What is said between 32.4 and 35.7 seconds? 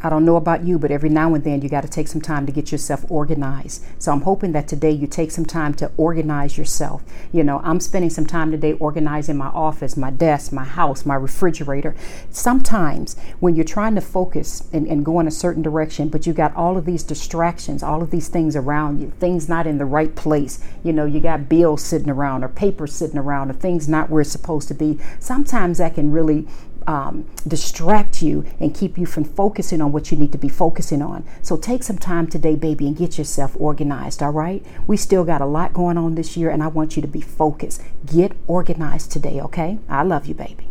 baby, and get yourself organized, all right? We still got a